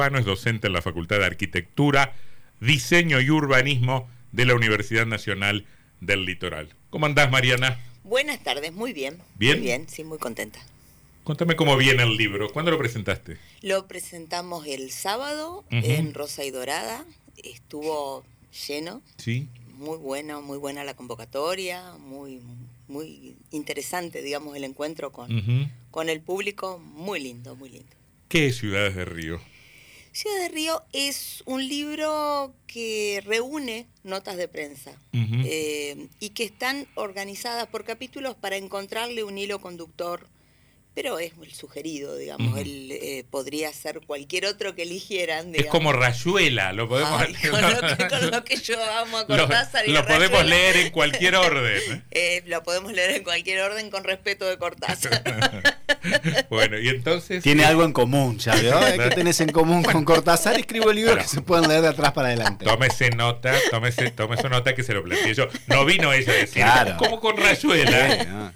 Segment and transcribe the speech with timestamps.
[0.00, 2.14] urbano, es docente en la Facultad de Arquitectura,
[2.58, 5.66] Diseño y Urbanismo de la Universidad Nacional
[6.00, 6.74] del Litoral.
[6.88, 7.78] ¿Cómo andás, Mariana?
[8.02, 9.18] Buenas tardes, muy bien.
[9.34, 9.58] ¿Bien?
[9.58, 10.58] Muy bien, sí, muy contenta.
[11.22, 12.48] Contame cómo viene el libro.
[12.50, 13.36] ¿Cuándo lo presentaste?
[13.60, 17.04] Lo presentamos el sábado en Rosa y Dorada.
[17.36, 18.24] Estuvo
[18.66, 19.02] lleno.
[19.18, 19.48] Sí.
[19.74, 22.40] Muy buena, muy buena la convocatoria, muy,
[22.88, 26.78] muy interesante, digamos, el encuentro con, con el público.
[26.78, 27.94] Muy lindo, muy lindo.
[28.28, 29.40] ¿Qué es Ciudades de Río?
[30.12, 36.88] Ciudad de Río es un libro que reúne notas de prensa eh, y que están
[36.96, 40.26] organizadas por capítulos para encontrarle un hilo conductor
[41.02, 45.54] pero es el sugerido, digamos, él eh, podría ser cualquier otro que eligieran.
[45.54, 47.50] Es como Rayuela, lo podemos leer.
[47.50, 49.88] Con, lo que, yo amo a Cortázar.
[49.88, 51.80] Lo, lo podemos leer en cualquier orden.
[51.90, 52.02] ¿eh?
[52.10, 55.78] Eh, lo podemos leer en cualquier orden con respeto de Cortázar.
[56.50, 57.42] bueno, y entonces.
[57.42, 60.58] Tiene algo en común, ya ¿Qué tenés en común con Cortázar?
[60.58, 62.66] Escribo libros que se pueden leer de atrás para adelante.
[62.66, 65.48] Tómese nota, tómese, tómese nota que se lo planteé yo.
[65.66, 66.62] No vino ella a decir,
[66.98, 68.52] como con Rayuela.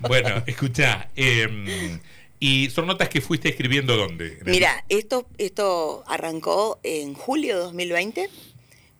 [0.00, 1.08] Bueno, escucha.
[1.14, 1.46] Eh,
[2.38, 4.38] ¿Y son notas que fuiste escribiendo dónde?
[4.46, 8.30] Mira, esto, esto arrancó en julio de 2020.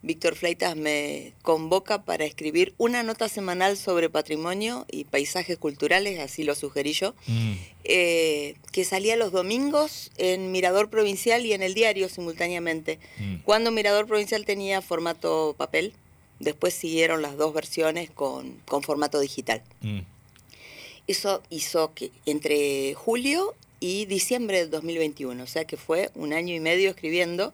[0.02, 6.42] Víctor Fleitas me convoca para escribir una nota semanal sobre patrimonio y paisajes culturales, así
[6.42, 7.52] lo sugerí yo, mm.
[7.84, 12.98] eh, que salía los domingos en Mirador Provincial y en el diario simultáneamente.
[13.18, 13.36] Mm.
[13.44, 15.92] Cuando Mirador Provincial tenía formato papel,
[16.38, 19.62] después siguieron las dos versiones con, formato digital.
[19.82, 20.00] Mm.
[21.10, 26.54] Eso hizo que entre julio y diciembre del 2021, o sea que fue un año
[26.54, 27.52] y medio escribiendo.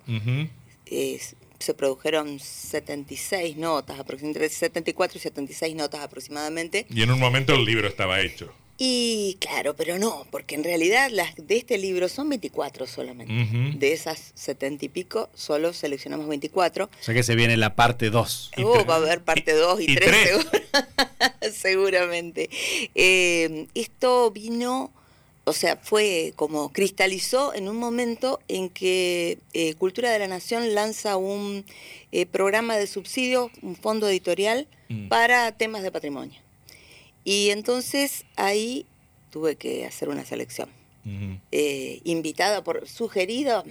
[0.84, 6.86] se produjeron 76 notas, entre 74 y 76 notas aproximadamente.
[6.90, 8.52] Y en un momento el libro estaba hecho.
[8.78, 13.33] Y claro, pero no, porque en realidad las de este libro son 24 solamente.
[13.78, 16.84] De esas 70 y pico, solo seleccionamos 24.
[16.84, 18.50] O sea que se viene la parte 2.
[18.58, 20.46] Oh, va a haber parte 2 y 3,
[21.55, 22.51] seguramente.
[22.95, 24.92] Eh, esto vino,
[25.45, 30.74] o sea, fue como cristalizó en un momento en que eh, Cultura de la Nación
[30.74, 31.64] lanza un
[32.12, 35.08] eh, programa de subsidio, un fondo editorial mm.
[35.08, 36.45] para temas de patrimonio.
[37.27, 38.87] Y entonces ahí
[39.33, 40.69] tuve que hacer una selección.
[41.53, 43.63] Eh, invitada por, sugerida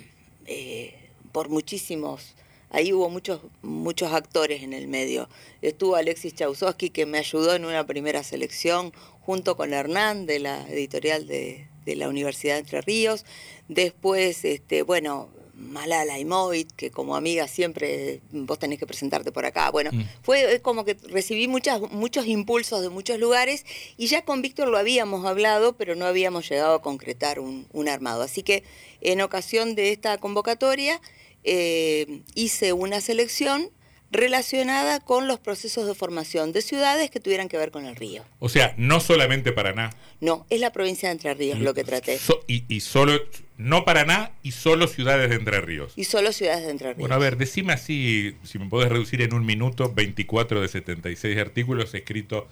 [0.46, 0.94] eh,
[1.32, 2.34] por muchísimos,
[2.70, 5.30] ahí hubo muchos, muchos actores en el medio.
[5.62, 10.70] Estuvo Alexis Chausowski que me ayudó en una primera selección, junto con Hernán de la
[10.70, 13.26] editorial de, de la Universidad de Entre Ríos.
[13.70, 19.46] Después, este, bueno, Malala y Moit, que como amiga siempre vos tenés que presentarte por
[19.46, 19.72] acá.
[19.72, 20.04] Bueno, mm.
[20.22, 23.66] fue como que recibí muchas, muchos impulsos de muchos lugares
[23.98, 28.24] y ya con Víctor lo habíamos hablado, pero no habíamos llegado a concretar un, armado.
[28.24, 28.64] Así que
[29.02, 31.00] en ocasión de esta convocatoria
[31.44, 33.70] eh, hice una selección
[34.12, 38.24] relacionada con los procesos de formación de ciudades que tuvieran que ver con el río.
[38.40, 39.92] O sea, no solamente Paraná.
[40.22, 42.20] No, es la provincia de Entre Ríos lo que traté.
[42.48, 43.20] y, solo,
[43.58, 45.94] no Paraná y solo ciudades de Entre Ríos.
[45.96, 47.00] Y solo ciudades de Entre Ríos.
[47.00, 51.38] Bueno, a ver, decime así, si me podés reducir en un minuto, 24 de 76
[51.38, 52.46] artículos escritos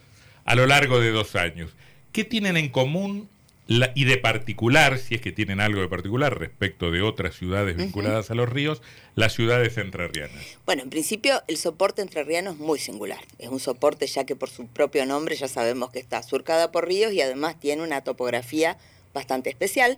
[0.45, 1.71] a lo largo de dos años.
[2.11, 3.29] ¿Qué tienen en común
[3.67, 8.29] y de particular, si es que tienen algo de particular respecto de otras ciudades vinculadas
[8.29, 8.81] a los ríos,
[9.15, 10.57] las ciudades entrerrianas.
[10.65, 13.21] Bueno, en principio el soporte entrerriano es muy singular.
[13.39, 16.87] Es un soporte ya que por su propio nombre ya sabemos que está surcada por
[16.87, 18.77] ríos y además tiene una topografía
[19.13, 19.97] bastante especial.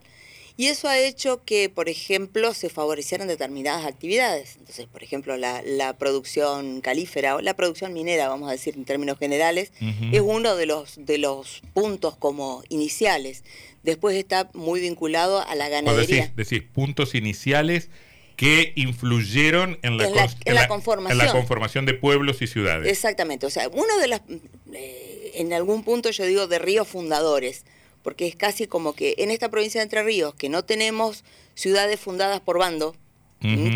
[0.58, 4.56] Y eso ha hecho que, por ejemplo, se favorecieran determinadas actividades.
[4.58, 9.18] Entonces, por ejemplo, la, producción calífera o la producción minera, vamos a decir en términos
[9.18, 9.72] generales,
[10.12, 13.44] es uno de los, de los puntos como iniciales.
[13.84, 16.32] Después está muy vinculado a la ganadería.
[16.36, 17.90] Decir, puntos iniciales
[18.38, 20.06] que influyeron en la,
[20.68, 21.20] conformación.
[21.20, 22.88] en la conformación de pueblos y ciudades.
[22.92, 23.46] Exactamente.
[23.46, 24.22] O sea, uno de las,
[24.74, 27.66] eh, en algún punto yo digo, de ríos fundadores
[28.06, 31.24] porque es casi como que en esta provincia de Entre Ríos, que no tenemos
[31.56, 32.96] ciudades fundadas por bando,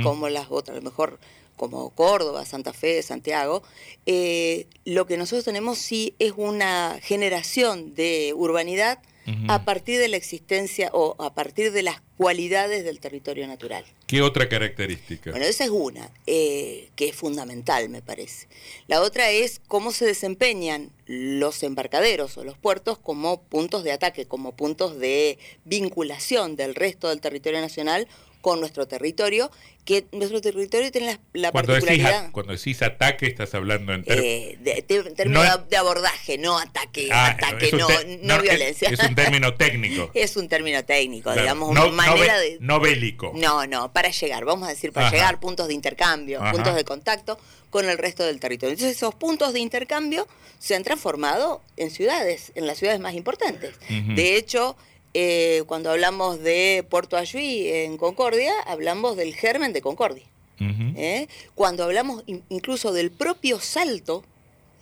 [0.04, 1.20] como las otras, a lo mejor
[1.56, 3.64] como Córdoba, Santa Fe, Santiago,
[4.06, 9.00] eh, lo que nosotros tenemos sí es una generación de urbanidad
[9.48, 13.84] a partir de la existencia o a partir de las cualidades del territorio natural.
[14.10, 15.30] ¿Qué otra característica?
[15.30, 18.48] Bueno, esa es una, eh, que es fundamental, me parece.
[18.88, 24.26] La otra es cómo se desempeñan los embarcaderos o los puertos como puntos de ataque,
[24.26, 28.08] como puntos de vinculación del resto del territorio nacional
[28.42, 29.52] con nuestro territorio,
[29.86, 32.20] que nuestro territorio tiene la, cuando particularidad...
[32.20, 34.84] Decís, cuando decís ataque, estás hablando en eh,
[35.16, 37.88] términos de, abordaje, no ataque, ah, ataque, no,
[38.22, 38.90] no, violencia.
[38.90, 40.12] Es, un término técnico.
[40.14, 42.58] es un término técnico, digamos, una manera de...
[42.62, 43.34] No bélico.
[43.36, 47.38] No, no, para llegar, vamos a decir, para llegar, puntos de intercambio, puntos de contacto
[47.70, 48.72] con el resto del territorio.
[48.72, 50.26] Entonces esos puntos de intercambio
[50.58, 53.76] se han transformado en ciudades, en las ciudades más importantes.
[54.16, 54.78] De hecho,
[55.14, 60.24] eh, cuando hablamos de Puerto Ayuí en Concordia, hablamos del germen de Concordia.
[60.62, 61.28] ¿Eh?
[61.54, 64.24] Cuando hablamos incluso del propio salto,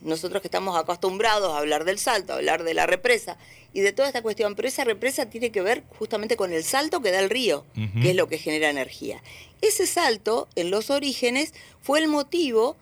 [0.01, 3.37] nosotros que estamos acostumbrados a hablar del salto, a hablar de la represa
[3.73, 7.01] y de toda esta cuestión, pero esa represa tiene que ver justamente con el salto
[7.01, 7.65] que da el río,
[8.01, 9.21] que es lo que genera energía.
[9.61, 12.75] Ese salto, en los orígenes, fue el motivo,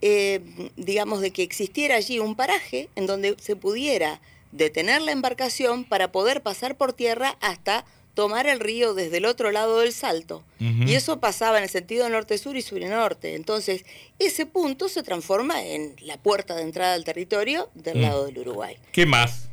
[0.00, 0.40] eh,
[0.76, 4.20] digamos, de que existiera allí un paraje en donde se pudiera
[4.52, 7.84] detener la embarcación para poder pasar por tierra hasta
[8.14, 10.44] tomar el río desde el otro lado del salto.
[10.58, 13.34] Y eso pasaba en el sentido norte-sur y sur-norte.
[13.34, 13.84] Entonces,
[14.18, 18.02] ese punto se transforma en la puerta de entrada al territorio del mm.
[18.02, 18.76] lado del Uruguay.
[18.92, 19.49] ¿Qué más?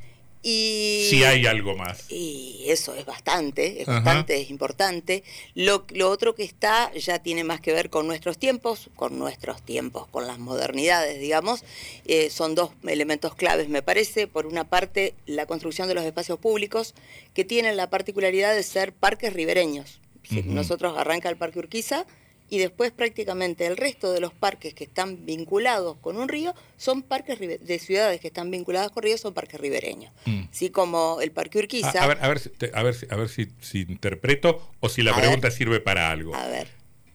[0.48, 2.10] Si hay algo más.
[2.10, 5.24] Y eso es bastante, es bastante, es importante.
[5.56, 9.62] Lo, lo, otro que está ya tiene más que ver con nuestros tiempos, con nuestros
[9.62, 11.64] tiempos, con las modernidades, digamos.
[12.06, 14.28] Eh, son dos elementos claves, me parece.
[14.28, 16.94] Por una parte, la construcción de los espacios públicos,
[17.34, 20.00] que tienen la particularidad de ser parques ribereños.
[20.46, 22.06] Nosotros arranca el Parque Urquiza
[22.50, 27.02] y después prácticamente el resto de los parques que están vinculados con un río son
[27.02, 30.12] parques de ciudades que están vinculadas con ríos son parques ribereños.
[30.26, 30.44] Mm.
[30.52, 32.04] Así como el Parque Urquiza.
[32.04, 32.42] A, ver, a ver,
[32.74, 36.36] a ver, a ver si, interpreto o si la pregunta sirve para algo.
[36.36, 36.68] A ver.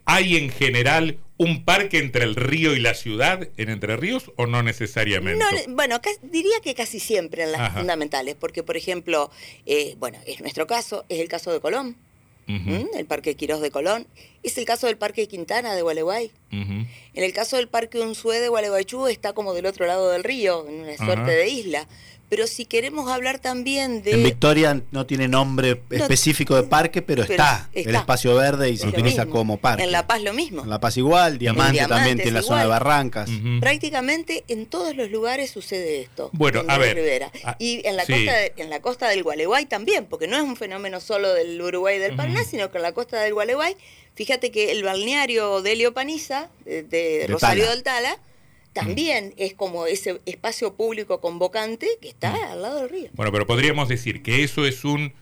[0.04, 4.46] ¿Hay en general un parque entre el río y la ciudad en Entre Ríos o
[4.46, 5.44] no necesariamente?
[5.68, 9.30] bueno, diría que casi siempre en las fundamentales, porque por ejemplo,
[9.64, 11.96] eh, bueno, es nuestro caso, es el caso de Colón
[12.46, 14.06] el Parque Quirós de Colón.
[14.42, 16.30] Es el caso del Parque Quintana de Gualeguay.
[16.50, 20.66] En el caso del Parque Unzué de Gualeguaychú está como del otro lado del río,
[20.68, 21.88] en una suerte de isla.
[22.32, 24.12] Pero si queremos hablar también de...
[24.12, 28.86] En Victoria no tiene nombre específico de parque, pero, está, el espacio verde y se
[28.88, 29.84] utiliza como parque.
[29.84, 30.62] En La Paz lo mismo.
[30.62, 33.28] En La Paz igual, Diamante, también tiene la zona de Barrancas.
[33.60, 36.30] Prácticamente en todos los lugares sucede esto.
[36.32, 37.30] Bueno, a ver.
[37.44, 40.56] Ah, y en la, costa en la costa del Gualeguay también, porque no es un
[40.56, 43.76] fenómeno solo del Uruguay y del Paraná, sino que en la costa del Gualeguay,
[44.14, 48.16] fíjate que el balneario de Helio Paniza, de, Rosario del Tala,
[48.72, 52.52] también es como ese espacio público convocante que está mm.
[52.52, 53.10] al lado del río.
[53.12, 55.12] Bueno, pero podríamos decir que eso es un,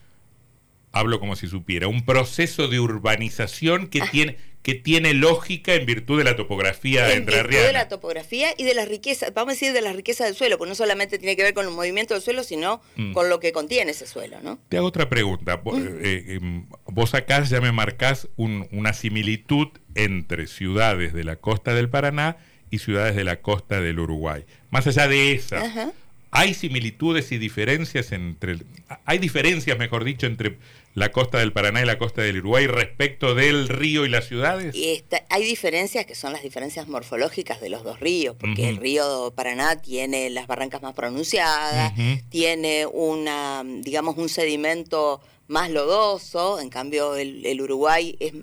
[0.91, 4.09] hablo como si supiera, un proceso de urbanización que, ah.
[4.09, 8.63] tiene, que tiene lógica en virtud de la topografía en virtud de la topografía y
[8.63, 11.35] de la riqueza, vamos a decir de la riqueza del suelo, porque no solamente tiene
[11.35, 13.11] que ver con el movimiento del suelo, sino mm.
[13.11, 14.59] con lo que contiene ese suelo, ¿no?
[14.69, 15.57] Te hago otra pregunta.
[15.57, 15.97] Mm.
[16.01, 21.89] Eh, em, vos acá ya me marcás una similitud entre ciudades de la costa del
[21.89, 22.37] Paraná
[22.71, 24.45] y ciudades de la costa del Uruguay.
[24.71, 25.91] Más allá de esa,
[26.31, 28.57] ¿hay similitudes y diferencias entre...
[29.05, 30.57] Hay diferencias, mejor dicho, entre
[30.93, 34.75] la costa del Paraná y la costa del Uruguay respecto del río y las ciudades?
[34.75, 39.33] Y hay diferencias que son las diferencias morfológicas de los dos ríos, porque el río
[39.35, 41.93] Paraná tiene las barrancas más pronunciadas,
[42.29, 45.21] tiene una, digamos, un sedimento
[45.51, 48.33] más lodoso, en cambio el, Uruguay es,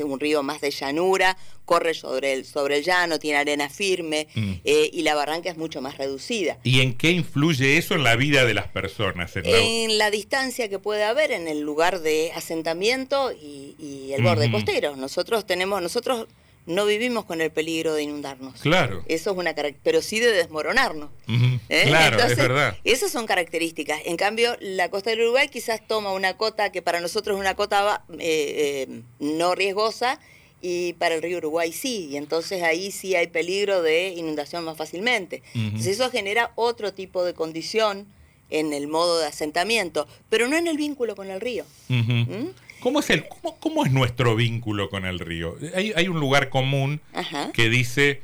[0.00, 4.52] un río más de llanura, corre sobre el, sobre el llano, tiene arena firme mm.
[4.64, 6.58] eh, y la barranca es mucho más reducida.
[6.64, 9.32] ¿Y en qué influye eso en la vida de las personas?
[9.36, 10.10] En, la...
[10.10, 14.96] distancia que puede haber en el lugar de asentamiento y, el borde costero.
[14.96, 16.26] Nosotros tenemos, nosotros
[16.66, 18.60] no vivimos con el peligro de inundarnos.
[18.60, 19.04] Claro.
[19.06, 21.10] Eso es una pero sí de desmoronarnos.
[21.68, 21.84] ¿eh?
[21.86, 22.76] Claro, es verdad.
[22.84, 24.00] Esas son características.
[24.04, 27.54] En cambio, la costa del Uruguay quizás toma una cota que para nosotros es una
[27.54, 30.18] cota eh, eh, no riesgosa
[30.60, 34.76] y para el río Uruguay sí, y entonces ahí sí hay peligro de inundación más
[34.76, 35.42] fácilmente.
[35.54, 38.06] Entonces eso genera otro tipo de condición
[38.50, 41.64] en el modo de asentamiento, pero no en el vínculo con el río.
[42.86, 43.24] ¿Cómo es, el,
[43.58, 45.56] cómo, es nuestro vínculo con el río?
[45.74, 47.00] Hay, un lugar común
[47.52, 48.22] que dice,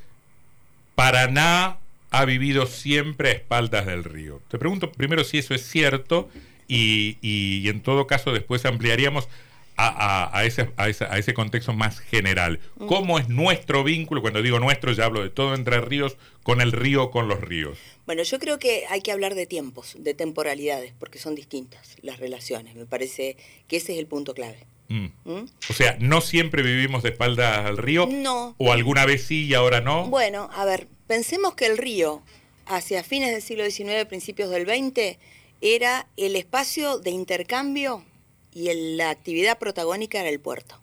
[0.94, 1.78] Paraná
[2.12, 4.40] ha vivido siempre a espaldas del río.
[4.46, 6.30] Te pregunto primero si eso es cierto
[6.68, 9.28] y, y en todo caso después ampliaríamos
[9.76, 12.60] a, ese, a, ese, contexto más general.
[12.76, 12.86] Mm.
[12.86, 14.20] ¿Cómo es nuestro vínculo?
[14.20, 17.78] Cuando digo nuestro, ya hablo de todo entre ríos, con el río, con los ríos.
[18.06, 22.18] Bueno, yo creo que hay que hablar de tiempos, de temporalidades, porque son distintas las
[22.18, 22.74] relaciones.
[22.74, 23.36] Me parece
[23.68, 24.66] que ese es el punto clave.
[24.88, 25.06] Mm.
[25.24, 25.48] ¿Mm?
[25.70, 28.06] O sea, ¿no siempre vivimos de espalda al río?
[28.06, 28.54] No.
[28.58, 30.06] ¿O alguna vez sí y ahora no?
[30.08, 32.22] Bueno, a ver, pensemos que el río,
[32.66, 35.18] hacia fines del siglo XIX, principios del XX,
[35.60, 38.04] era el espacio de intercambio
[38.52, 40.80] y la actividad protagónica era el puerto.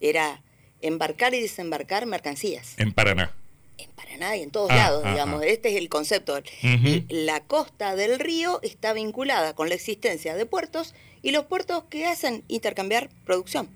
[0.00, 0.42] era
[0.80, 2.74] embarcar y desembarcar mercancías.
[2.76, 3.34] En Paraná.
[3.78, 5.42] En Paraná y en todos ah, lados, digamos.
[5.42, 6.38] Este es el concepto.
[7.08, 12.06] La costa del río está vinculada con la existencia de puertos y los puertos que
[12.06, 13.68] hacen intercambiar producción.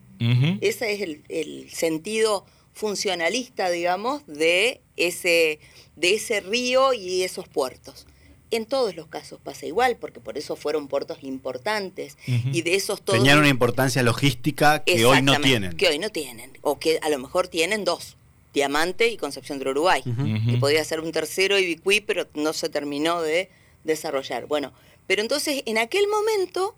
[0.61, 5.61] Ese es el, el, sentido funcionalista, digamos, de ese,
[5.97, 8.07] de ese río y esos puertos.
[8.51, 13.03] En todos los casos pasa igual, porque por eso fueron puertos importantes y de esos
[13.03, 13.19] todos...
[13.19, 15.77] Tenían una importancia logística que hoy no tienen.
[15.77, 18.17] Que hoy no tienen, o que a lo mejor tienen dos,
[18.55, 20.03] Diamante y Concepción del Uruguay.
[20.47, 23.51] Y podría ser un tercero, Ibicuí, pero no se terminó de
[23.85, 24.47] desarrollar.
[24.47, 24.73] Bueno,
[25.07, 26.75] pero entonces en aquel momento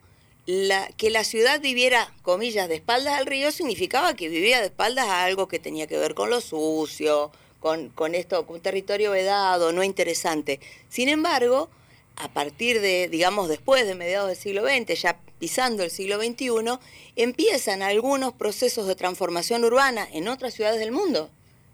[0.47, 5.07] la, que la ciudad viviera, comillas, de espaldas al río significaba que vivía de espaldas
[5.07, 9.13] a algo que tenía que ver con lo sucio, con, con esto, con un territorio
[9.13, 10.59] vedado, no interesante.
[10.89, 11.71] Sin embargo,
[12.17, 16.79] a partir de, digamos, después de mediados del siglo XX, ya pisando el siglo XXI,
[17.17, 21.31] empiezan algunos procesos de transformación urbana en otras ciudades del mundo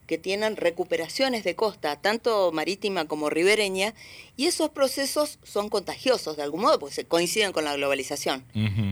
[0.07, 3.93] que tienen recuperaciones de costa, tanto marítima como ribereña,
[4.37, 8.45] y esos procesos son contagiosos de algún modo, porque se coinciden con la globalización.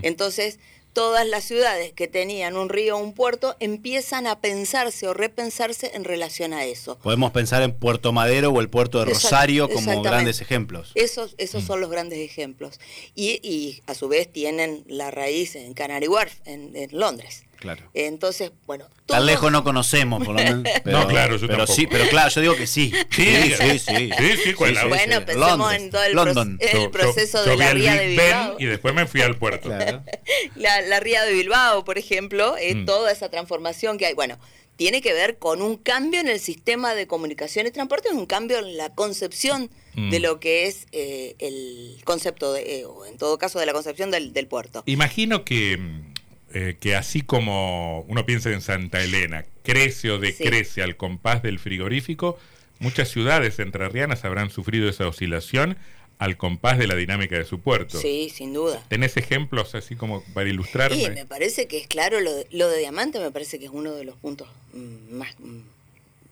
[0.03, 0.59] Entonces,
[0.95, 5.91] todas las ciudades que tenían un río o un puerto empiezan a pensarse o repensarse
[5.95, 6.99] en relación a eso.
[7.01, 10.93] Podemos pensar en Puerto Madero o el puerto de Rosario como grandes ejemplos.
[10.95, 11.67] Esos, esos mm.
[11.67, 12.81] son los grandes ejemplos.
[13.15, 17.44] Y, a su vez tienen la raíz en Canary Wharf, en Londres.
[17.59, 17.83] Claro.
[17.95, 18.87] Entonces, bueno.
[19.07, 20.65] Tan lejos no conocemos, por lo menos.
[20.85, 22.93] no, claro, yo pero sí, pero claro, yo digo que sí.
[23.11, 24.11] Sí, sí, sí.
[24.43, 28.57] sí, bueno, pensemos en todo el, proceso de la ría de Bilbao.
[28.59, 29.69] y después me fui al puerto.
[30.57, 32.85] La, ría de Bilbao, por ejemplo, es mm.
[32.85, 34.15] toda esa transformación que hay.
[34.15, 34.39] Bueno,
[34.77, 38.59] tiene que ver con un cambio en el sistema de comunicación y transporte, un cambio
[38.59, 40.11] en la concepción mm.
[40.11, 43.73] de lo que es eh, el concepto, de, eh, o en todo caso, de la
[43.73, 44.83] concepción del, del puerto.
[44.87, 45.79] Imagino que
[46.57, 51.59] eh, que así como uno piensa en Santa Elena, crece o decrece al compás del
[51.59, 52.39] frigorífico,
[52.79, 55.77] muchas ciudades entrerrianas habrán sufrido esa oscilación
[56.19, 57.99] al compás de la dinámica de su puerto.
[57.99, 58.85] Sí, sin duda.
[58.89, 60.97] ¿Tenés ejemplos así como para ilustrarme?
[60.97, 63.73] Sí, me parece que es claro, lo de, lo de Diamante me parece que es
[63.73, 65.59] uno de los puntos mm, más mm,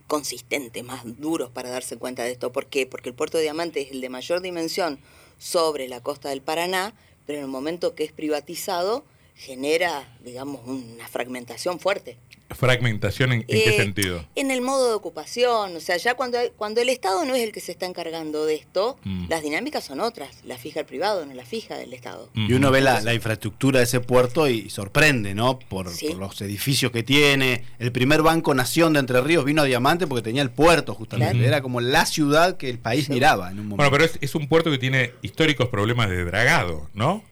[0.07, 2.53] consistentes, más duros para darse cuenta de esto.
[2.53, 2.87] ¿Por qué?
[2.87, 5.01] Porque el puerto de Diamante es el de mayor dimensión
[5.39, 6.95] sobre la costa del Paraná,
[7.27, 12.19] pero en el momento que es privatizado, genera, digamos, una fragmentación fuerte.
[12.55, 14.25] ¿Fragmentación en, qué eh, sentido?
[14.35, 17.53] En el modo de ocupación, o sea, ya cuando, cuando el Estado no es el
[17.53, 19.29] que se está encargando de esto, mm.
[19.29, 22.29] las dinámicas son otras, la fija el privado, no la fija el Estado.
[22.35, 25.59] Y uno ve la, infraestructura de ese puerto y sorprende, ¿no?
[25.59, 27.65] Por, los edificios que tiene.
[27.79, 31.47] El primer banco Nación de Entre Ríos vino a Diamante porque tenía el puerto, justamente.
[31.47, 33.77] Era como la ciudad que el país miraba en un momento.
[33.77, 37.23] Bueno, pero es, es un puerto que tiene históricos problemas de dragado, ¿no?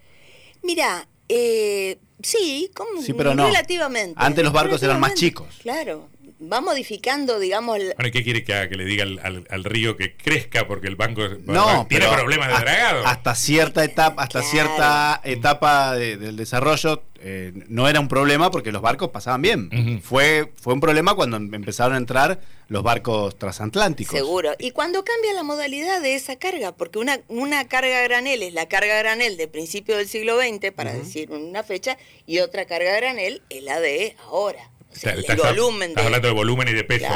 [0.63, 3.47] Mira, eh, sí, como sí, pero no.
[3.47, 4.15] relativamente.
[4.17, 5.47] Antes los barcos eran más chicos.
[5.63, 6.09] Claro,
[6.41, 7.79] va modificando, digamos.
[7.79, 8.69] Bueno, ¿qué quiere que haga?
[8.69, 13.07] Que le diga al, río que crezca porque el banco no, tiene problemas de dragado.
[13.07, 18.81] Hasta cierta etapa, hasta cierta etapa del desarrollo eh, no era un problema porque los
[18.81, 20.01] barcos pasaban bien.
[20.03, 24.17] fue, fue un problema cuando empezaron a entrar los barcos transatlánticos.
[24.17, 24.53] Seguro.
[24.59, 28.69] Y cuando cambia la modalidad de esa carga, porque una, una carga granel es la
[28.69, 33.43] carga granel de principio del siglo XX, para decir una fecha, y otra carga granel
[33.51, 34.70] es la de ahora
[35.03, 35.91] el volumen.
[35.91, 37.07] Estás hablando de volumen y de peso,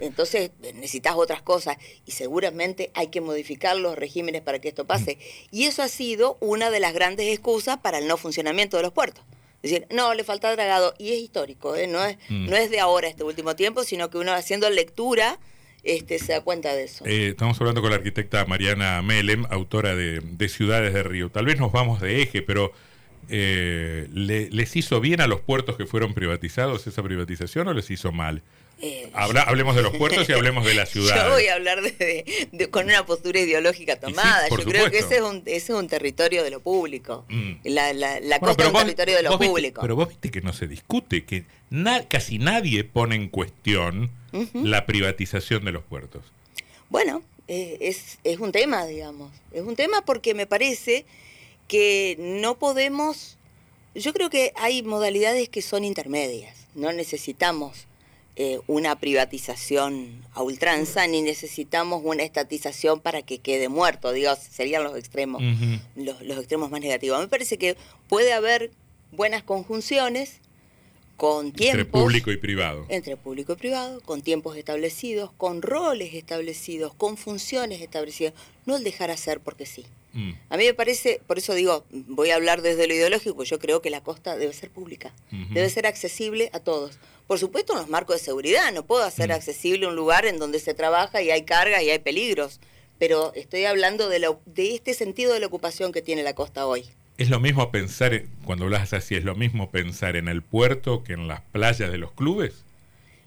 [0.00, 1.76] Entonces necesitas otras cosas
[2.06, 5.18] y seguramente hay que modificar los regímenes para que esto pase.
[5.50, 8.92] Y eso ha sido una de las grandes excusas para el no funcionamiento de los
[8.92, 9.24] puertos.
[9.62, 10.94] Es decir, no, le falta dragado.
[10.98, 11.86] Y es histórico, ¿eh?
[11.86, 12.50] no, es, mm.
[12.50, 15.38] no es de ahora, este último tiempo, sino que uno haciendo lectura
[15.84, 17.04] este, se da cuenta de eso.
[17.06, 21.30] Eh, estamos hablando con la arquitecta Mariana Melem, autora de, de Ciudades de Río.
[21.30, 22.72] Tal vez nos vamos de eje, pero
[23.28, 28.12] eh, ¿les hizo bien a los puertos que fueron privatizados esa privatización o les hizo
[28.12, 28.42] mal?
[28.84, 31.26] Eh, hablemos de los puertos y hablemos de la ciudad.
[31.26, 34.48] Yo voy a hablar de, con una postura ideológica tomada.
[34.48, 37.24] Yo creo que ese es, un, ese es un territorio de lo público.
[37.28, 37.52] Mm.
[37.64, 39.80] La, la, costa es un territorio de lo público.
[39.80, 41.44] pero vos viste que no se discute, que
[42.08, 44.10] casi nadie pone en cuestión
[44.52, 46.24] la privatización de los puertos.
[46.88, 49.30] Bueno, eh, es, es un tema, digamos.
[49.52, 51.06] Es un tema porque me parece
[51.68, 53.38] que no podemos,
[53.94, 57.86] yo creo que hay modalidades que son intermedias, no necesitamos
[58.34, 64.84] eh, una privatización a ultranza ni necesitamos una estatización para que quede muerto, digamos, serían
[64.84, 65.42] los extremos,
[65.96, 67.20] los, los extremos más negativos.
[67.20, 67.76] Me parece que
[68.08, 68.70] puede haber
[69.10, 70.40] buenas conjunciones
[71.18, 71.80] con tiempos...
[71.80, 72.86] Entre público y privado.
[72.88, 78.32] Entre público y privado, con tiempos establecidos, con roles establecidos, con funciones establecidas,
[78.64, 79.84] no el dejar hacer porque sí.
[80.12, 80.32] Mm.
[80.50, 83.80] A mí me parece, por eso digo, voy a hablar desde lo ideológico, yo creo
[83.80, 86.98] que la costa debe ser pública, debe ser accesible a todos.
[87.26, 88.72] por supuesto, en los marcos de seguridad.
[88.72, 91.98] No puedo hacer accesible un lugar en donde se trabaja y hay carga y hay
[91.98, 92.60] peligros.
[92.98, 96.84] Pero estoy hablando de, de este sentido de la ocupación que tiene la costa hoy.
[97.18, 101.14] Es lo mismo pensar, cuando hablas así, es lo mismo pensar en el puerto que
[101.14, 102.64] en las playas de los clubes.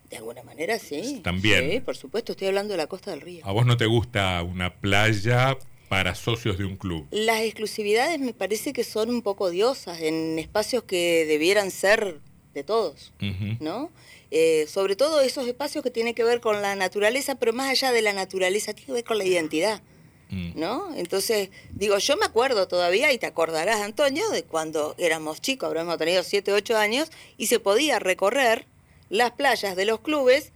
[0.10, 1.22] De alguna manera sí.
[1.24, 1.70] También.
[1.70, 3.46] Sí, por supuesto, estoy hablando de la costa del río.
[3.46, 7.08] ¿A vos no te gusta una playa para socios de un club?
[7.12, 12.20] Las exclusividades me parece que son un poco odiosas en espacios que debieran ser
[12.54, 13.14] de todos,
[13.60, 13.92] ¿no?
[14.32, 17.92] Eh, sobre todo esos espacios que tienen que ver con la naturaleza, pero más allá
[17.92, 19.82] de la naturaleza, tiene que ver con la identidad.
[20.30, 20.60] Mm.
[20.60, 20.96] ¿No?
[20.96, 25.98] Entonces, digo, yo me acuerdo todavía, y te acordarás, Antonio, de cuando éramos chicos, habremos
[25.98, 28.66] tenido 7, 8 años, y se podía recorrer
[29.10, 30.52] las playas de los clubes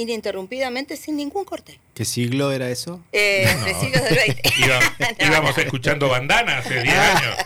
[0.00, 1.78] ininterrumpidamente sin ningún corte.
[1.94, 3.00] ¿Qué siglo era eso?
[3.12, 4.54] Eh, de siglo del 20.
[5.26, 7.36] íbamos escuchando bandana hace 10 años.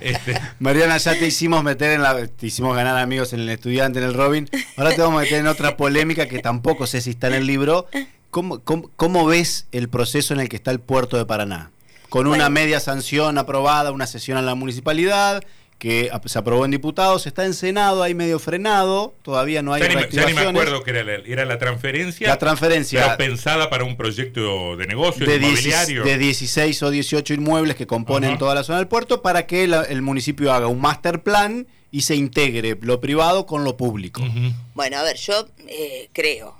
[0.00, 0.38] Este.
[0.58, 2.26] Mariana, ya te hicimos meter en la.
[2.26, 4.48] Te hicimos ganar amigos en el estudiante, en el Robin.
[4.76, 7.46] Ahora te vamos a meter en otra polémica que tampoco sé si está en el
[7.46, 7.86] libro.
[8.30, 11.70] ¿Cómo, cómo, ves el proceso en el que está el puerto de Paraná?
[12.10, 15.42] Con una media sanción aprobada, una sesión en la municipalidad
[15.78, 20.08] que se aprobó en diputados, está en Senado, hay medio frenado, todavía no hay ya
[20.08, 22.28] ya ni me acuerdo que era la, era la transferencia.
[22.28, 23.16] La transferencia.
[23.16, 26.02] pensada para un proyecto de negocio, de inmobiliario.
[26.04, 30.02] de 16 o 18 inmuebles que componen toda la zona del puerto para que el
[30.02, 34.22] municipio haga un master plan y se integre lo privado con lo público.
[34.74, 36.56] Bueno, a ver, yo eh, creo,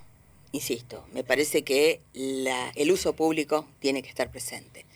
[0.52, 4.86] insisto, me parece que la, el uso público tiene que estar presente.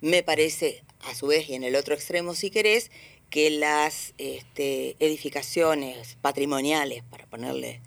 [0.00, 2.90] Me parece, a su vez, y en el otro extremo, si querés,
[3.30, 7.80] que las este, edificaciones patrimoniales, para ponerle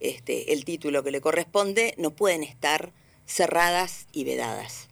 [0.00, 2.92] este, el título que le corresponde, no pueden estar
[3.26, 4.88] cerradas y vedadas.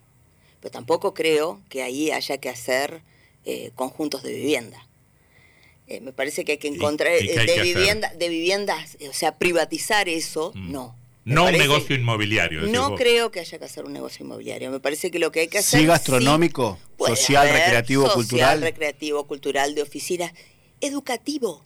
[0.61, 3.03] Pero tampoco creo que ahí haya que hacer
[3.45, 4.87] eh, conjuntos de vivienda.
[5.87, 10.53] Eh, me parece que hay que encontrar de, vivienda, de viviendas, o sea, privatizar eso,
[10.55, 10.73] mm.
[10.73, 12.62] no no un negocio inmobiliario.
[12.62, 14.71] No creo que haya que hacer un negocio inmobiliario.
[14.71, 15.81] Me parece que lo que hay que hacer.
[15.81, 18.61] Sí, gastronómico, social, recreativo, social, cultural.
[18.61, 20.33] recreativo, cultural, de oficinas.
[20.81, 21.64] Educativo.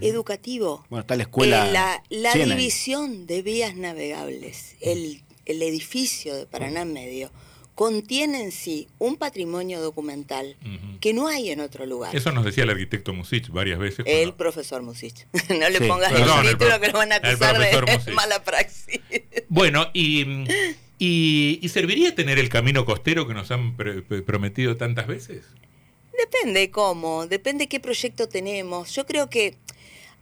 [0.00, 0.84] Educativo.
[0.90, 1.68] Bueno, está la escuela.
[1.68, 7.30] Eh, la, división de vías navegables, el, el edificio de Paraná Medio
[7.74, 10.56] contiene en sí un patrimonio documental
[11.00, 12.14] que no hay en otro lugar.
[12.14, 14.04] Eso nos decía el arquitecto Musich varias veces.
[14.08, 15.26] El profesor Musich.
[15.48, 19.00] no le pongas el título que lo van a acusar de mala praxis.
[19.48, 20.24] Bueno, y,
[20.98, 25.44] y, serviría tener el camino costero que nos han prometido tantas veces?
[26.16, 28.94] Depende cómo, depende qué proyecto tenemos.
[28.94, 29.56] Yo creo que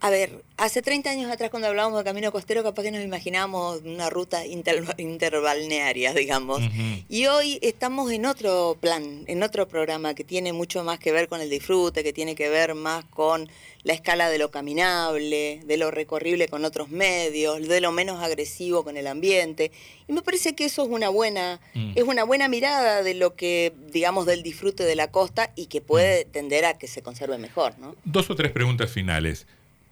[0.03, 3.83] a ver, hace 30 años atrás cuando hablábamos de camino costero, capaz que nos imaginábamos
[3.85, 6.61] una ruta interbalnearia, digamos.
[7.09, 11.29] Y hoy estamos en otro plan, en otro programa que tiene mucho más que ver
[11.29, 13.49] con el disfrute, que tiene que ver más con
[13.85, 18.83] la escala de lo caminable, de lo recorrible con otros medios, de lo menos agresivo
[18.83, 19.71] con el ambiente.
[20.09, 21.93] Y me parece que eso es una buena, mm.
[21.95, 25.81] es una buena mirada de lo que, digamos, del disfrute de la costa y que
[25.81, 26.31] puede mm.
[26.33, 27.95] tender a que se conserve mejor, ¿no?
[28.05, 29.47] Dos o tres preguntas finales.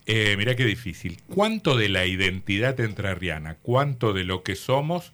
[0.07, 1.21] Eh, mirá qué difícil.
[1.29, 5.13] ¿Cuánto de la identidad entrerriana, cuánto de lo que somos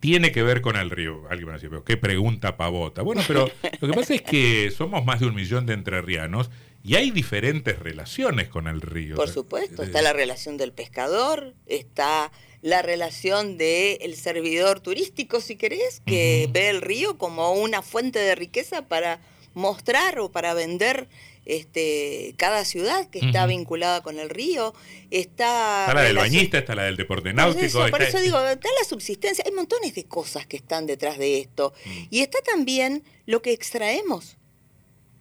[0.00, 1.24] tiene que ver con el río?
[1.28, 3.02] Alguien va a decir, pero qué pregunta pavota.
[3.02, 6.50] Bueno, pero lo que pasa es que somos más de un millón de entrerrianos
[6.84, 9.16] y hay diferentes relaciones con el río.
[9.16, 12.30] Por supuesto, está la relación del pescador, está
[12.62, 18.34] la relación del servidor turístico, si querés, que ve el río como una fuente de
[18.34, 19.20] riqueza para
[19.54, 21.08] mostrar o para vender
[21.48, 24.74] este, cada ciudad que está vinculada con el río.
[25.10, 27.88] Está, está la del bañista, está la del deporte náutico.
[27.90, 31.72] por eso digo, está la subsistencia, hay montones de cosas que están detrás de esto.
[31.86, 31.90] Mm.
[32.10, 34.36] Y está también lo que extraemos,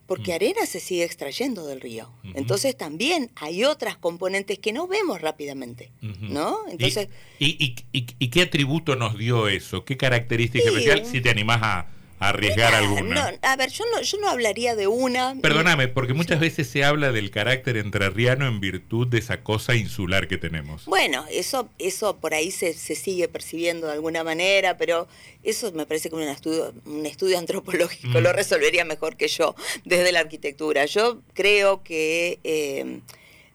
[0.06, 0.36] porque mm.
[0.36, 2.12] arena se sigue extrayendo del río.
[2.36, 6.60] Entonces también hay otras componentes que no vemos rápidamente, ¿no?
[6.70, 7.08] Entonces,
[7.40, 9.86] ¿Y, y, qué atributo nos dio eso?
[9.86, 13.34] ¿Qué característica especial si te animás a arriesgar alguna.
[13.42, 15.36] a ver, yo no, yo no hablaría de una.
[15.42, 20.28] Perdóname, porque muchas veces se habla del carácter entrerriano en virtud de esa cosa insular
[20.28, 20.86] que tenemos.
[20.86, 25.08] Bueno, eso, eso por ahí se, se sigue percibiendo de alguna manera, pero
[25.44, 28.36] eso me parece que un estudio, un estudio antropológico lo mm.
[28.36, 30.86] resolvería mejor que yo desde la arquitectura.
[30.86, 33.00] Yo creo que, eh,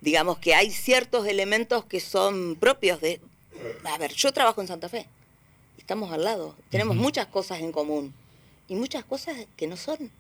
[0.00, 3.20] digamos que hay ciertos elementos que son propios de.
[3.84, 5.06] A ver, yo trabajo en Santa Fe.
[5.78, 6.54] Estamos al lado.
[6.70, 8.14] Tenemos muchas cosas en común
[8.72, 10.10] y muchas cosas que no son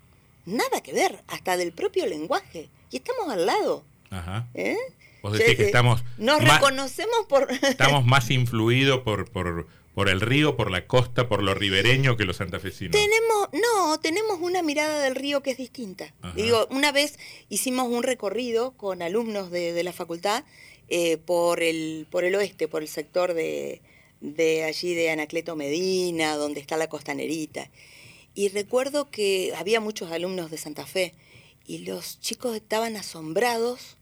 [0.44, 2.68] nada que ver, hasta del propio lenguaje.
[2.90, 3.82] Y estamos al lado.
[4.10, 4.46] Ajá.
[4.52, 4.76] ¿Eh?
[5.22, 6.04] Vos decís que estamos...
[6.18, 7.50] Nos reconocemos por...
[7.62, 12.26] estamos más influidos por, por, por el río, por la costa, por lo ribereño que
[12.26, 12.92] los santafesinos.
[12.92, 16.12] Tenemos, no, tenemos una mirada del río que es distinta.
[16.36, 20.44] Digo, una vez hicimos un recorrido con alumnos de, de la facultad
[20.90, 23.80] eh, por, el, por el oeste, por el sector de,
[24.20, 27.70] de allí de Anacleto Medina, donde está la costanerita.
[28.34, 31.14] Y recuerdo que había muchos alumnos de Santa Fe
[31.66, 33.96] y los chicos estaban asombrados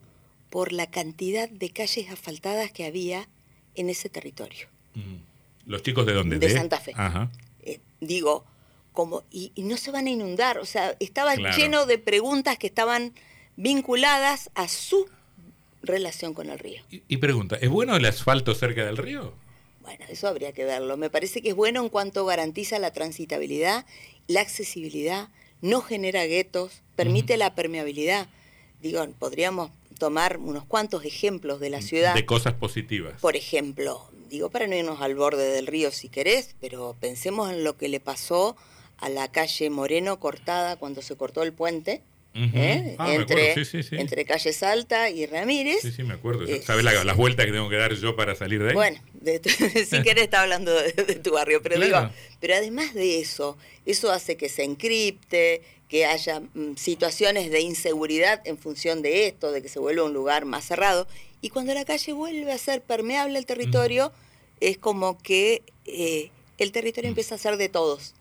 [0.51, 3.29] por la cantidad de calles asfaltadas que había
[3.75, 4.69] en ese territorio.
[5.67, 6.39] ¿Los chicos de dónde?
[6.39, 6.95] De, Santa Fe.
[7.63, 8.45] Eh, digo,
[8.93, 13.13] como, y, no se van a inundar, o sea, estaba lleno de preguntas que estaban
[13.57, 15.09] vinculadas a su
[15.83, 16.83] relación con el río.
[16.91, 19.35] Y, pregunta, ¿es bueno el asfalto cerca del río?
[19.81, 20.97] Bueno, eso habría que verlo.
[20.97, 23.87] Me parece que es bueno en cuanto garantiza la transitabilidad,
[24.27, 25.29] la accesibilidad,
[25.63, 28.29] no genera guetos, permite la permeabilidad.
[28.81, 32.15] Digo, podríamos tomar unos cuantos ejemplos de la ciudad.
[32.15, 33.21] De cosas positivas.
[33.21, 37.65] Por ejemplo, digo, para no irnos al borde del río si querés, pero pensemos en
[37.65, 38.57] lo que le pasó
[38.99, 42.03] a la calle Moreno cortada cuando se cortó el puente.
[42.35, 42.97] ¿Eh?
[42.99, 43.55] Ah, entre,
[43.93, 45.81] entre Calle Salta y Ramírez.
[45.83, 46.45] Sí, sí, me acuerdo.
[46.45, 48.75] Eh, ¿Sabes las vueltas que tengo que dar yo para salir de ahí?
[48.75, 54.11] Bueno, si querés está hablando de, tu barrio, pero digo, pero además de eso, eso
[54.11, 59.61] hace que se encripte, que haya mm, situaciones de inseguridad en función de esto, de
[59.61, 61.09] que se vuelva un lugar más cerrado.
[61.43, 64.13] Y cuando la calle vuelve a ser permeable el territorio,
[64.61, 68.15] es como que eh, el territorio empieza a ser de todos.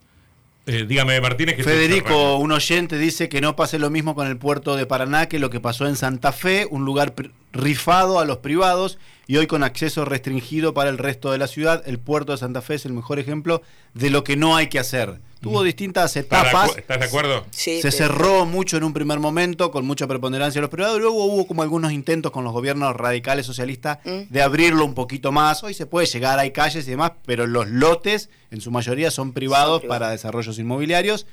[0.70, 1.56] Eh, dígame, Martínez.
[1.56, 5.28] Que Federico, un oyente, dice que no pase lo mismo con el puerto de Paraná
[5.28, 7.16] que lo que pasó en Santa Fe, un lugar
[7.52, 11.84] rifado a los privados y hoy con acceso restringido para el resto de la ciudad.
[11.86, 13.62] El puerto de Santa Fe es el mejor ejemplo
[13.94, 15.20] de lo que no hay que hacer.
[15.40, 16.76] Tuvo distintas etapas.
[16.76, 17.46] ¿Estás de acuerdo?
[17.52, 21.00] Sí, se cerró mucho en un primer momento, con mucha preponderancia de los privados.
[21.00, 24.32] Luego hubo como algunos intentos con los gobiernos radicales socialistas mm.
[24.32, 25.64] de abrirlo un poquito más.
[25.64, 29.32] Hoy se puede llegar, hay calles y demás, pero los lotes en su mayoría son
[29.32, 31.26] privados, para desarrollos inmobiliarios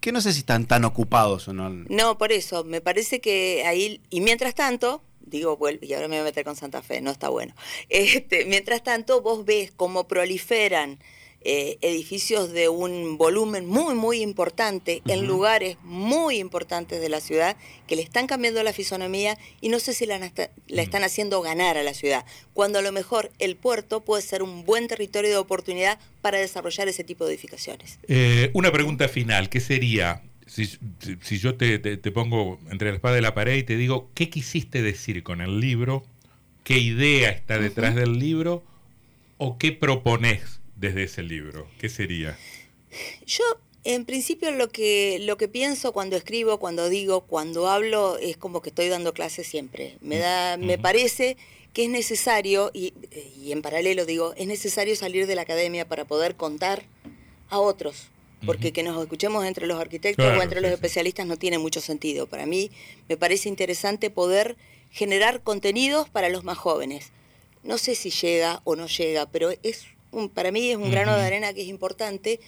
[0.00, 1.70] que no sé si están tan ocupados o no.
[1.70, 6.16] No, por eso, me parece que ahí, y mientras tanto, digo, vuelve, y ahora me
[6.16, 7.54] voy a meter con Santa Fe, no está bueno.
[7.88, 10.98] Este, mientras tanto, vos ves cómo proliferan
[11.40, 17.56] eh, edificios de un volumen muy, muy importante en lugares muy importantes de la ciudad
[17.86, 20.32] que le están cambiando la fisonomía y no sé si la,
[20.66, 24.64] están haciendo ganar a la ciudad, cuando a lo mejor el puerto puede ser un
[24.64, 28.00] buen territorio de oportunidad para desarrollar ese tipo de edificaciones.
[28.08, 33.34] Eh, una pregunta final, ¿qué sería si, yo te, pongo entre la espada y la
[33.34, 36.04] pared y te digo, ¿qué quisiste decir con el libro?
[36.64, 38.62] ¿Qué idea está detrás del libro?
[39.36, 41.68] ¿O qué propones desde ese libro?
[41.78, 42.36] ¿Qué sería?
[43.26, 43.44] Yo,
[43.84, 48.62] en principio, lo que, lo que pienso cuando escribo, cuando digo, cuando hablo, es como
[48.62, 49.96] que estoy dando clases siempre.
[50.00, 51.36] Me, da, me parece
[51.72, 52.94] que es necesario, y,
[53.40, 56.82] y en paralelo digo, es necesario salir de la academia para poder contar
[57.50, 58.08] a otros
[58.44, 62.26] porque que nos escuchemos entre los arquitectos o entre los especialistas no tiene mucho sentido.
[62.26, 62.70] Para mí
[63.08, 64.56] me parece interesante poder
[64.90, 67.10] generar contenidos para los más jóvenes.
[67.62, 71.16] No sé si llega o no llega, pero es un, para mí es un grano
[71.16, 72.40] de arena que es importante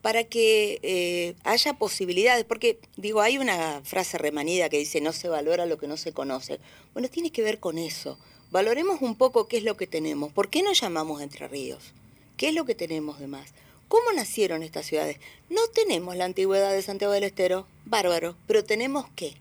[0.00, 5.28] para que eh, haya posibilidades, porque digo, hay una frase remanida que dice no se
[5.28, 6.60] valora lo que no se conoce.
[6.92, 8.18] Bueno, tiene que ver con eso.
[8.50, 10.30] Valoremos un poco qué es lo que tenemos.
[10.32, 11.92] ¿Por qué nos llamamos Entre Ríos?
[12.36, 13.54] ¿Qué es lo que tenemos de más?
[13.88, 15.18] ¿Cómo nacieron estas ciudades?
[15.50, 19.34] No tenemos la antigüedad de Santiago del Estero, bárbaro, pero tenemos qué?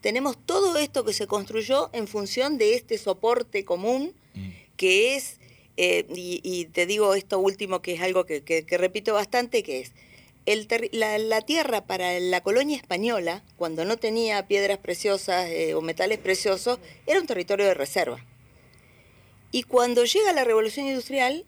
[0.00, 4.48] Tenemos todo esto que se construyó en función de este soporte común mm.
[4.76, 5.38] que es,
[5.76, 9.92] eh, y, te digo esto último que es algo que, repito bastante, que es
[10.44, 16.18] el la, tierra para la colonia española, cuando no tenía piedras preciosas eh, o metales
[16.18, 18.24] preciosos, era un territorio de reserva.
[19.52, 21.44] Y cuando llega la revolución industrial,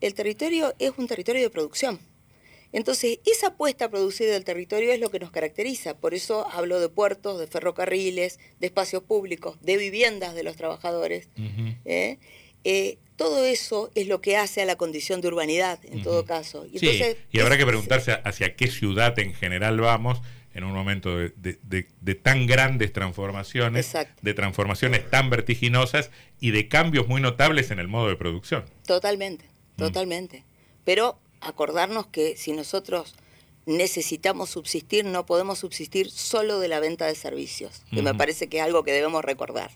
[0.00, 1.98] el territorio es un territorio de producción.
[2.72, 5.96] Entonces, esa apuesta a producir del territorio es lo que nos caracteriza.
[5.96, 11.28] Por eso hablo de puertos, de ferrocarriles, de espacios públicos, de viviendas de los trabajadores.
[11.84, 12.18] ¿eh?
[12.64, 16.66] Eh, todo eso es lo que hace a la condición de urbanidad, en todo caso.
[16.66, 16.84] Y,
[17.30, 20.20] y habrá que preguntarse hacia qué ciudad en general vamos
[20.52, 27.20] en un momento de, tan grandes transformaciones, de transformaciones tan vertiginosas y de cambios muy
[27.20, 28.64] notables en el modo de producción.
[28.86, 29.55] Totalmente.
[29.76, 29.80] Mm.
[29.80, 30.44] Totalmente.
[30.84, 33.14] Pero acordarnos que si nosotros
[33.66, 38.58] necesitamos subsistir, no podemos subsistir solo de la venta de servicios, que me parece que
[38.58, 39.72] es algo que debemos recordar,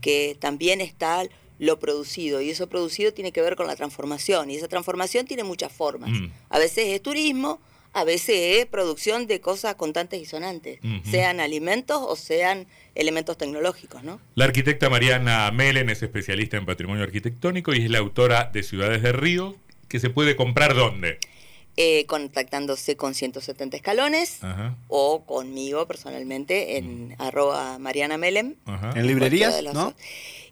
[0.00, 1.24] que también está
[1.58, 5.42] lo producido, y eso producido tiene que ver con la transformación, y esa transformación tiene
[5.42, 6.10] muchas formas.
[6.10, 6.30] Mm.
[6.50, 7.58] A veces es turismo,
[7.96, 10.80] a veces es producción de cosas contantes y sonantes,
[11.10, 14.04] sean alimentos o sean elementos tecnológicos.
[14.04, 14.20] ¿no?
[14.34, 19.00] La arquitecta Mariana Melen es especialista en patrimonio arquitectónico y es la autora de Ciudades
[19.00, 19.56] de Río,
[19.88, 21.18] que se puede comprar dónde.
[21.78, 24.40] Eh, contactándose con 170 escalones
[24.88, 27.14] o conmigo personalmente en mm.
[27.18, 28.56] arroba Mariana Melem.
[28.94, 29.62] ¿En librerías?
[29.72, 29.94] ¿no?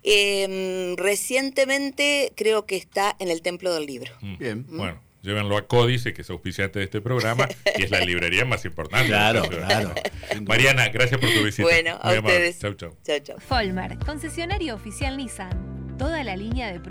[0.03, 4.13] Em, recientemente creo que está en el Templo del Libro.
[4.23, 4.39] Mm.
[4.39, 4.67] Bien.
[4.69, 8.65] Bueno, llévenlo a Códice, que es auspiciante de este programa, y es la librería más
[8.65, 9.09] importante.
[9.09, 9.95] Claro, claro.
[10.47, 11.63] Mariana, gracias por tu visita.
[11.63, 12.59] Bueno, a ustedes.
[12.61, 12.97] Chau, chau.
[13.05, 13.39] Chau, chau.
[13.41, 15.97] Folmar, concesionario oficial Nissan.
[15.99, 16.81] Toda la línea de